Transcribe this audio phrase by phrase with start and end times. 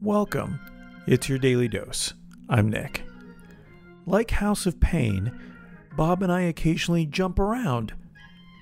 [0.00, 0.60] Welcome.
[1.06, 2.12] It's your daily dose.
[2.48, 3.04] I'm Nick.
[4.06, 5.32] Like House of Pain,
[5.96, 7.94] Bob and I occasionally jump around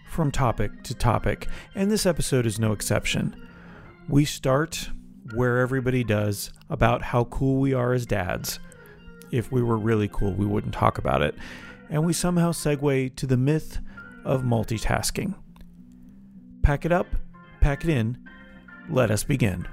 [0.09, 3.35] from topic to topic, and this episode is no exception.
[4.09, 4.91] We start
[5.35, 8.59] where everybody does about how cool we are as dads.
[9.31, 11.35] If we were really cool, we wouldn't talk about it.
[11.89, 13.79] And we somehow segue to the myth
[14.25, 15.35] of multitasking.
[16.63, 17.07] Pack it up,
[17.61, 18.19] pack it in,
[18.89, 19.67] let us begin.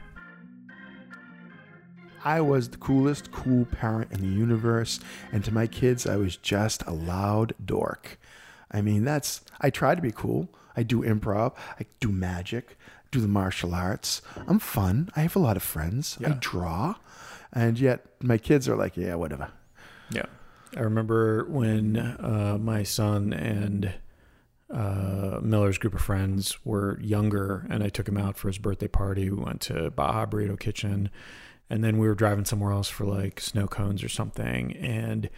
[2.24, 5.00] I was the coolest cool parent in the universe,
[5.32, 8.20] and to my kids, I was just a loud dork.
[8.72, 10.50] I mean, that's, I try to be cool.
[10.76, 12.78] I do improv, I do magic,
[13.12, 14.22] do the martial arts.
[14.48, 15.10] I'm fun.
[15.16, 16.18] I have a lot of friends.
[16.24, 16.96] I draw.
[17.52, 19.50] And yet, my kids are like, yeah, whatever.
[20.12, 20.26] Yeah.
[20.78, 23.94] I remember when uh, my son and
[24.72, 28.88] uh, Miller's group of friends were younger, and I took him out for his birthday
[28.88, 29.30] party.
[29.30, 31.10] We went to Baja Burrito Kitchen,
[31.70, 34.76] and then we were driving somewhere else for like snow cones or something.
[34.78, 35.30] And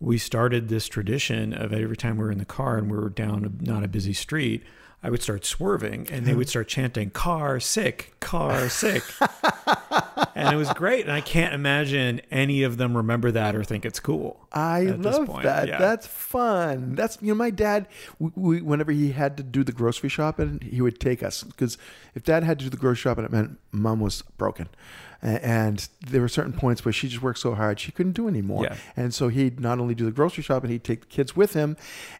[0.00, 3.08] we started this tradition of every time we were in the car and we were
[3.08, 4.64] down a, not a busy street,
[5.02, 9.02] I would start swerving, and they would start chanting "Car sick, car sick."
[10.34, 11.04] and it was great.
[11.04, 14.46] And I can't imagine any of them remember that or think it's cool.
[14.52, 15.68] I love that.
[15.68, 15.78] Yeah.
[15.78, 16.94] That's fun.
[16.94, 17.88] That's you know, my dad.
[18.18, 21.78] We, we, whenever he had to do the grocery shopping, he would take us because
[22.14, 24.68] if dad had to do the grocery shopping, it meant mom was broken,
[25.24, 28.64] and there were certain points where she just worked so hard she couldn't do anymore.
[28.64, 28.76] Yeah.
[28.96, 31.54] And so he'd not only do the grocery shop shopping, he'd take the kids with
[31.54, 31.76] him,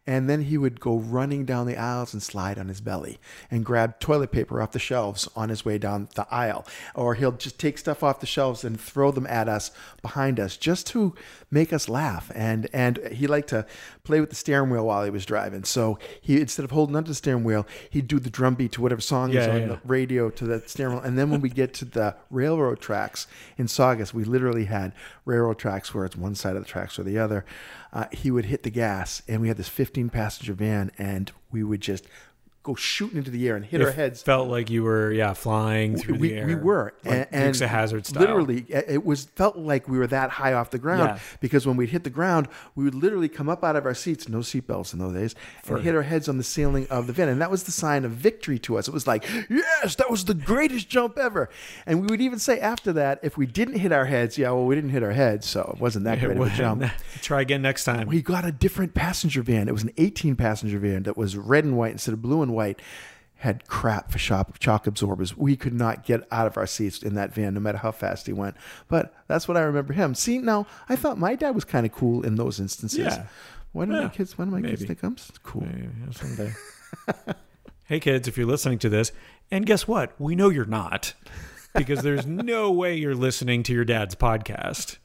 [0.07, 3.19] and then he would go running down the aisles and slide on his belly
[3.51, 7.33] and grab toilet paper off the shelves on his way down the aisle, or he'll
[7.33, 9.71] just take stuff off the shelves and throw them at us
[10.03, 11.15] behind us just to
[11.51, 12.31] make us laugh.
[12.35, 13.67] And and he liked to
[14.03, 15.65] play with the steering wheel while he was driving.
[15.65, 18.83] So he instead of holding onto the steering wheel, he'd do the drum beat to
[18.83, 19.67] whatever song Yeah, is on yeah.
[19.69, 21.05] the radio to the steering wheel.
[21.05, 23.27] And then when we get to the railroad tracks
[23.59, 24.93] in Saugus, we literally had
[25.25, 27.45] railroad tracks where it's one side of the tracks or the other.
[27.93, 31.65] Uh, he would hit the gas, and we had this 15 passenger van, and we
[31.65, 32.07] would just
[32.65, 35.35] go shooting into the air and hit It our heads felt like you were, yeah,
[35.35, 36.47] flying through we, the air.
[36.47, 38.23] we were like and, of Hazzard style.
[38.23, 41.19] literally it was felt like we were that high off the ground Yeah.
[41.41, 44.29] because when we'd hit the ground we would literally come up out of our seats
[44.29, 45.35] no seatbelts in those days
[45.69, 48.05] and hit our heads on the ceiling of the van and that was the sign
[48.05, 51.49] of victory to us it was like yes that was the greatest jump ever
[51.87, 54.65] and we would even say after that if we didn't hit our heads yeah well
[54.65, 56.83] we didn't hit our heads so it wasn't that It great of a jump
[57.21, 58.09] Try again next time.
[58.09, 59.69] we got a different passenger van.
[59.69, 62.53] It was an 18 passenger van that was red and white instead of blue and
[62.55, 62.81] white.
[63.37, 65.37] Had crap for shock, shock absorbers.
[65.37, 68.27] We could not get out of our seats in that van, no matter how fast
[68.27, 68.57] he went.
[68.89, 70.15] But that's what I remember him.
[70.15, 73.01] See, now I thought my dad was kind of cool in those instances.
[73.01, 73.27] Yeah.
[73.73, 74.39] Why do Yeah, my kids?
[74.39, 74.95] Why do my kids maybe.
[74.95, 75.63] think I'm cool?
[75.63, 76.53] Maybe someday.
[77.87, 79.13] hey, kids, if you're listening to this,
[79.51, 80.19] and guess what?
[80.19, 81.13] We know you're not.
[81.75, 84.99] Because there's no way you're listening to your dad's podcast.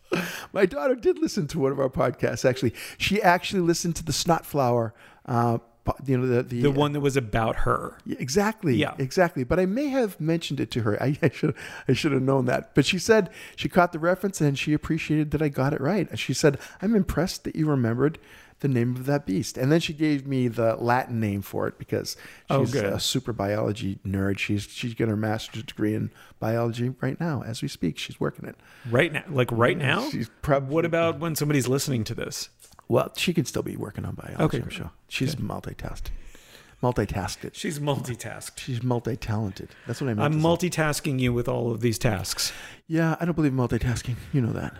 [0.53, 2.47] My daughter did listen to one of our podcasts.
[2.47, 4.93] Actually, she actually listened to the Snot Flower.
[5.25, 5.57] Uh,
[6.05, 7.97] you know the the, The one that was about her.
[8.07, 8.75] Exactly.
[8.75, 8.95] Yeah.
[8.97, 9.43] Exactly.
[9.43, 11.01] But I may have mentioned it to her.
[11.01, 11.55] I, I should
[11.87, 12.73] I should have known that.
[12.75, 16.09] But she said she caught the reference and she appreciated that I got it right.
[16.09, 18.19] And she said, "I'm impressed that you remembered
[18.61, 21.77] the name of that beast." And then she gave me the Latin name for it
[21.77, 22.17] because
[22.49, 22.85] Oh, she's good.
[22.85, 24.37] a super biology nerd.
[24.39, 27.97] She's she's getting her master's degree in biology right now as we speak.
[27.97, 28.55] She's working it.
[28.89, 29.23] Right now.
[29.29, 30.09] Like right now?
[30.09, 32.49] She's probably What about when somebody's listening to this?
[32.89, 34.43] Well, she can still be working on biology.
[34.43, 34.73] Okay, I'm great.
[34.73, 34.91] sure.
[35.07, 36.09] She's multitasking.
[36.81, 37.53] Multitasked.
[37.53, 38.57] She's multitasked.
[38.57, 39.69] She's multi-talented.
[39.85, 40.25] That's what I meant.
[40.25, 40.69] I'm to say.
[40.69, 42.51] multitasking you with all of these tasks.
[42.87, 44.15] Yeah, I don't believe in multitasking.
[44.33, 44.73] You know that.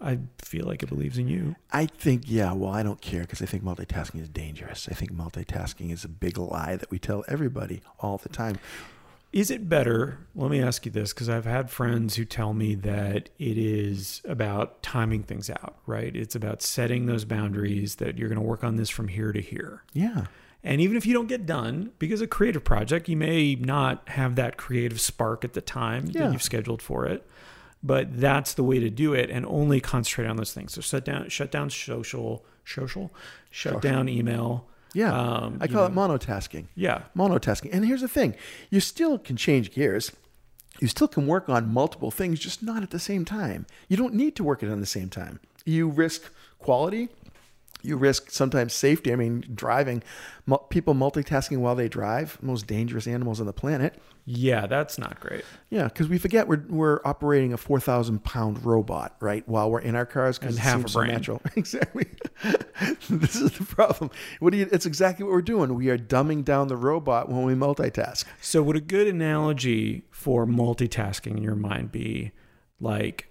[0.00, 1.56] I feel like it believes in you.
[1.72, 4.88] I think, yeah, well, I don't care because I think multitasking is dangerous.
[4.88, 8.58] I think multitasking is a big lie that we tell everybody all the time.
[9.32, 10.20] Is it better?
[10.34, 14.22] Let me ask you this because I've had friends who tell me that it is
[14.24, 16.14] about timing things out, right?
[16.16, 19.40] It's about setting those boundaries that you're going to work on this from here to
[19.40, 19.82] here.
[19.92, 20.26] Yeah.
[20.64, 24.34] And even if you don't get done, because a creative project, you may not have
[24.36, 26.24] that creative spark at the time Yeah.
[26.24, 27.28] that you've scheduled for it.
[27.82, 30.72] But that's the way to do it and only concentrate on those things.
[30.72, 33.12] So shut down shut down social social,
[33.50, 34.66] shut down email.
[34.92, 35.12] Yeah.
[35.12, 36.08] Um, I call it know.
[36.08, 36.66] monotasking.
[36.74, 37.02] Yeah.
[37.16, 37.70] Monotasking.
[37.72, 38.34] And here's the thing
[38.70, 40.12] you still can change gears.
[40.80, 43.66] You still can work on multiple things, just not at the same time.
[43.88, 45.40] You don't need to work it on the same time.
[45.64, 47.08] You risk quality
[47.82, 49.12] you risk sometimes safety.
[49.12, 50.02] I mean, driving,
[50.70, 54.00] people multitasking while they drive, most dangerous animals on the planet.
[54.30, 55.42] Yeah, that's not great.
[55.70, 59.46] Yeah, because we forget we're we're operating a four thousand pound robot, right?
[59.48, 61.42] While we're in our cars, because And it half seems so natural.
[61.56, 62.06] exactly.
[63.08, 64.10] this is the problem.
[64.40, 64.68] What do you?
[64.70, 65.74] It's exactly what we're doing.
[65.74, 68.26] We are dumbing down the robot when we multitask.
[68.42, 72.32] So, would a good analogy for multitasking in your mind be
[72.80, 73.28] like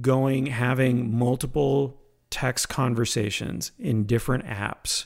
[0.00, 2.01] going, having multiple
[2.32, 5.04] text conversations in different apps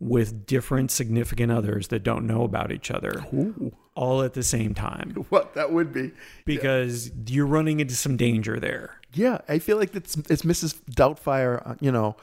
[0.00, 3.24] with different significant others that don't know about each other
[3.94, 5.14] all at the same time?
[5.28, 6.10] What that would be.
[6.44, 8.98] Because you're running into some danger there.
[9.14, 10.80] Yeah, I feel like it's it's Mrs.
[10.90, 12.16] Doubtfire, uh, you know,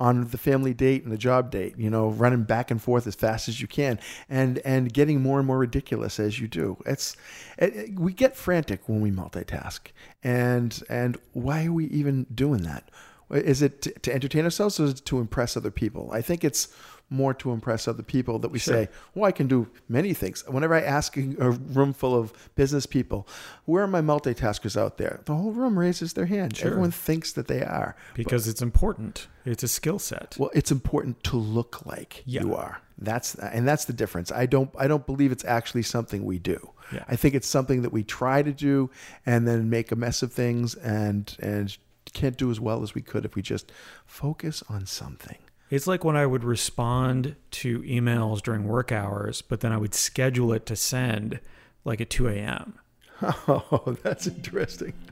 [0.00, 3.14] on the family date and the job date, you know, running back and forth as
[3.14, 6.76] fast as you can, and and getting more and more ridiculous as you do.
[6.84, 7.16] It's
[7.58, 9.80] it, it- we get frantic when we multitask,
[10.24, 12.88] and and why are we even doing that?
[13.32, 16.10] Is it to, to entertain ourselves or is it to impress other people?
[16.12, 16.68] I think it's
[17.10, 20.44] more to impress other people that we say, well, I can do many things.
[20.48, 23.28] Whenever I ask a room full of business people,
[23.66, 25.20] where are my multitaskers out there?
[25.26, 26.58] The whole room raises their hand.
[26.62, 27.96] Everyone thinks that they are.
[28.14, 29.28] Because it's important.
[29.44, 30.36] It's a skill set.
[30.38, 32.42] Well, it's important to look like Yeah.
[32.42, 32.80] you are.
[32.98, 34.30] That's and that's the difference.
[34.30, 36.70] I don't I don't believe it's actually something we do.
[36.92, 37.04] Yeah.
[37.08, 38.90] I think it's something that we try to do
[39.26, 41.76] and then make a mess of things and and
[42.12, 43.72] can't do as well as we could if we just
[44.06, 45.38] focus on something.
[45.70, 49.94] It's like when I would respond to emails during work hours, but then I would
[49.94, 51.40] schedule it to send
[51.84, 52.74] like at 2 a.m.
[53.22, 54.92] Oh, that's interesting.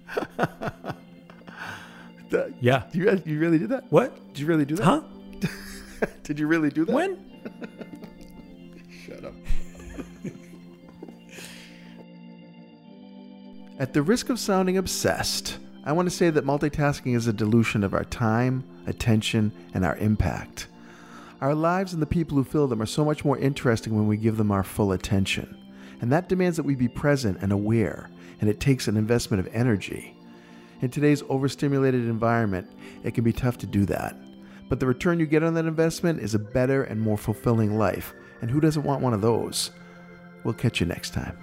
[2.31, 2.85] That- Yeah.
[2.93, 3.91] you, you really did that?
[3.91, 4.15] What?
[4.29, 4.85] Did you really do that?
[4.85, 5.01] Huh?
[6.23, 6.93] Did you really do that?
[6.93, 7.19] When?
[9.05, 9.33] Shut up.
[13.79, 15.59] At the risk of sounding obsessed,
[15.91, 19.97] I want to say that multitasking is a dilution of our time, attention, and our
[19.97, 20.69] impact.
[21.41, 24.17] Our lives and the people who fill them are so much more interesting when we
[24.17, 25.57] give them our full attention.
[26.01, 28.09] And that demands that we be present and aware,
[28.41, 30.15] and it takes an investment of energy.
[30.81, 32.71] In today's overstimulated environment,
[33.03, 34.15] it can be tough to do that.
[34.69, 38.15] But the return you get on that investment is a better and more fulfilling life.
[38.43, 39.73] And who doesn't want one of those?
[40.45, 41.37] We'll catch you next time.